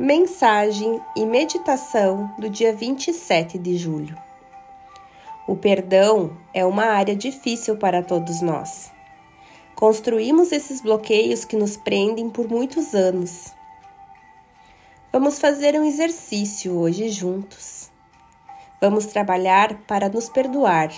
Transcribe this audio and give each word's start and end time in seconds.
Mensagem 0.00 1.02
e 1.16 1.26
meditação 1.26 2.32
do 2.38 2.48
dia 2.48 2.72
27 2.72 3.58
de 3.58 3.76
julho. 3.76 4.16
O 5.44 5.56
perdão 5.56 6.38
é 6.54 6.64
uma 6.64 6.84
área 6.84 7.16
difícil 7.16 7.76
para 7.76 8.00
todos 8.00 8.40
nós. 8.40 8.92
Construímos 9.74 10.52
esses 10.52 10.80
bloqueios 10.80 11.44
que 11.44 11.56
nos 11.56 11.76
prendem 11.76 12.30
por 12.30 12.46
muitos 12.48 12.94
anos. 12.94 13.52
Vamos 15.12 15.40
fazer 15.40 15.74
um 15.74 15.82
exercício 15.82 16.78
hoje 16.78 17.08
juntos. 17.08 17.90
Vamos 18.80 19.06
trabalhar 19.06 19.78
para 19.78 20.08
nos 20.08 20.28
perdoar. 20.28 20.92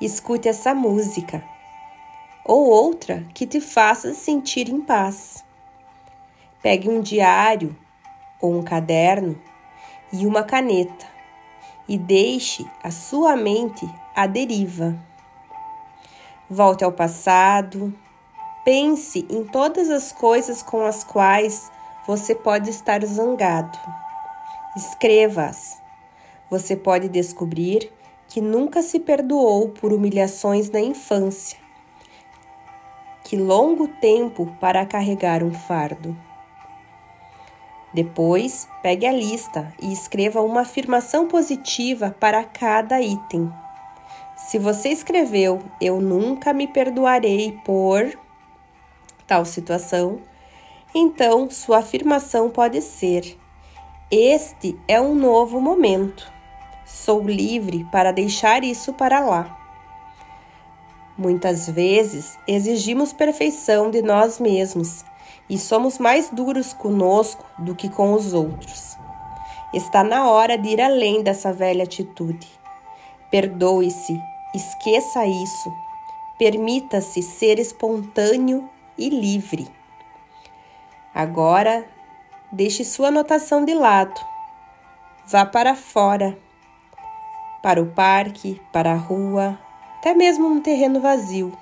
Escute 0.00 0.48
essa 0.48 0.74
música 0.74 1.44
ou 2.46 2.64
outra 2.64 3.26
que 3.34 3.46
te 3.46 3.60
faça 3.60 4.14
sentir 4.14 4.70
em 4.70 4.80
paz. 4.80 5.43
Pegue 6.64 6.88
um 6.88 7.02
diário 7.02 7.76
ou 8.40 8.58
um 8.58 8.62
caderno 8.62 9.38
e 10.10 10.26
uma 10.26 10.42
caneta 10.42 11.04
e 11.86 11.98
deixe 11.98 12.64
a 12.82 12.90
sua 12.90 13.36
mente 13.36 13.86
à 14.16 14.26
deriva. 14.26 14.98
Volte 16.48 16.82
ao 16.82 16.90
passado, 16.90 17.92
pense 18.64 19.26
em 19.28 19.44
todas 19.44 19.90
as 19.90 20.10
coisas 20.10 20.62
com 20.62 20.86
as 20.86 21.04
quais 21.04 21.70
você 22.06 22.34
pode 22.34 22.70
estar 22.70 23.04
zangado. 23.04 23.78
Escreva-as. 24.74 25.82
Você 26.48 26.74
pode 26.74 27.10
descobrir 27.10 27.92
que 28.26 28.40
nunca 28.40 28.80
se 28.80 28.98
perdoou 28.98 29.68
por 29.68 29.92
humilhações 29.92 30.70
na 30.70 30.80
infância. 30.80 31.58
Que 33.22 33.36
longo 33.36 33.86
tempo 33.86 34.46
para 34.58 34.86
carregar 34.86 35.42
um 35.42 35.52
fardo. 35.52 36.16
Depois, 37.94 38.68
pegue 38.82 39.06
a 39.06 39.12
lista 39.12 39.72
e 39.80 39.92
escreva 39.92 40.42
uma 40.42 40.62
afirmação 40.62 41.28
positiva 41.28 42.14
para 42.18 42.42
cada 42.42 43.00
item. 43.00 43.52
Se 44.36 44.58
você 44.58 44.88
escreveu 44.88 45.62
Eu 45.80 46.00
nunca 46.00 46.52
me 46.52 46.66
perdoarei 46.66 47.52
por 47.64 48.18
tal 49.28 49.44
situação, 49.44 50.18
então 50.92 51.48
sua 51.48 51.78
afirmação 51.78 52.50
pode 52.50 52.82
ser: 52.82 53.38
Este 54.10 54.76
é 54.88 55.00
um 55.00 55.14
novo 55.14 55.60
momento. 55.60 56.32
Sou 56.84 57.22
livre 57.22 57.86
para 57.92 58.12
deixar 58.12 58.64
isso 58.64 58.92
para 58.92 59.20
lá. 59.20 59.56
Muitas 61.16 61.68
vezes 61.68 62.36
exigimos 62.46 63.12
perfeição 63.12 63.88
de 63.88 64.02
nós 64.02 64.40
mesmos 64.40 65.04
e 65.48 65.58
somos 65.58 65.98
mais 65.98 66.30
duros 66.30 66.72
conosco 66.72 67.44
do 67.58 67.74
que 67.74 67.88
com 67.88 68.12
os 68.14 68.32
outros. 68.32 68.96
Está 69.72 70.02
na 70.04 70.28
hora 70.28 70.56
de 70.56 70.68
ir 70.68 70.80
além 70.80 71.22
dessa 71.22 71.52
velha 71.52 71.84
atitude. 71.84 72.48
Perdoe-se, 73.30 74.20
esqueça 74.54 75.26
isso, 75.26 75.72
permita-se 76.38 77.22
ser 77.22 77.58
espontâneo 77.58 78.68
e 78.96 79.08
livre. 79.08 79.68
Agora, 81.12 81.84
deixe 82.50 82.84
sua 82.84 83.08
anotação 83.08 83.64
de 83.64 83.74
lado. 83.74 84.20
Vá 85.26 85.44
para 85.44 85.74
fora, 85.74 86.38
para 87.62 87.82
o 87.82 87.86
parque, 87.86 88.60
para 88.72 88.92
a 88.92 88.96
rua, 88.96 89.58
até 89.98 90.14
mesmo 90.14 90.46
um 90.46 90.60
terreno 90.60 91.00
vazio, 91.00 91.56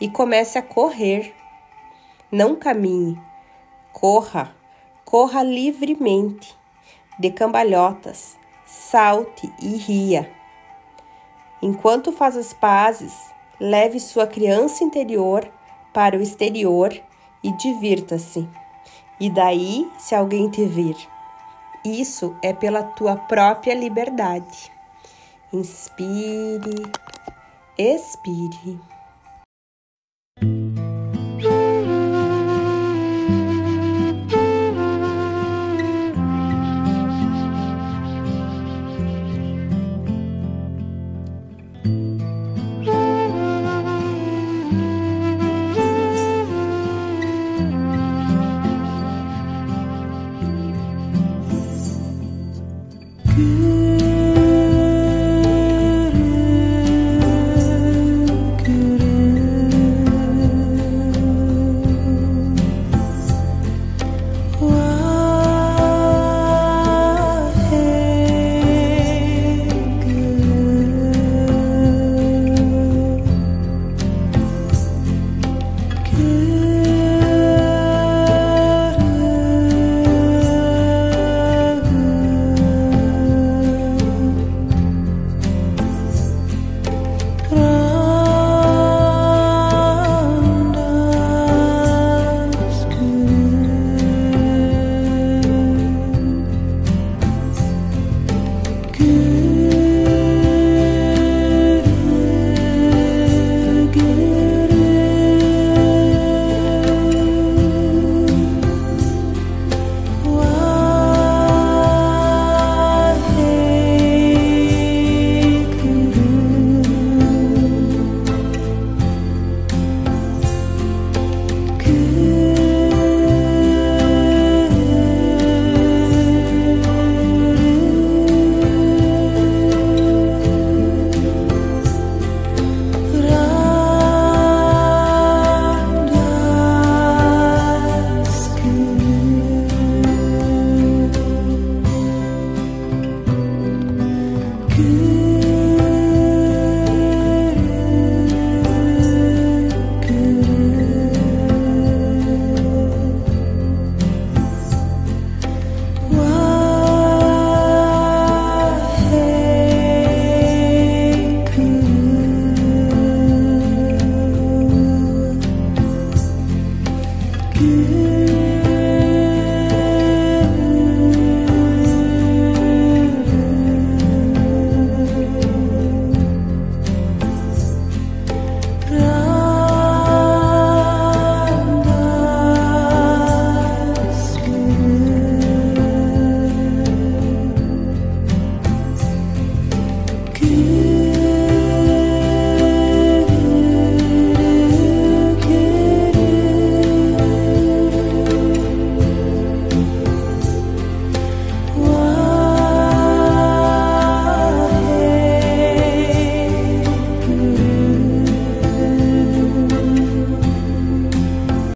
e 0.00 0.08
comece 0.08 0.58
a 0.58 0.62
correr 0.62 1.37
não 2.30 2.54
caminhe, 2.54 3.18
corra, 3.92 4.54
corra 5.04 5.42
livremente, 5.42 6.56
de 7.18 7.30
cambalhotas, 7.30 8.36
salte 8.66 9.52
e 9.60 9.76
ria. 9.76 10.30
Enquanto 11.60 12.12
faz 12.12 12.36
as 12.36 12.52
pazes, 12.52 13.14
leve 13.58 13.98
sua 13.98 14.26
criança 14.26 14.84
interior 14.84 15.50
para 15.92 16.16
o 16.16 16.22
exterior 16.22 16.92
e 17.42 17.50
divirta-se. 17.52 18.48
E 19.18 19.28
daí, 19.28 19.90
se 19.98 20.14
alguém 20.14 20.48
te 20.48 20.64
vir, 20.64 20.96
isso 21.84 22.36
é 22.42 22.52
pela 22.52 22.82
tua 22.82 23.16
própria 23.16 23.74
liberdade. 23.74 24.70
Inspire, 25.52 26.92
expire. 27.76 28.78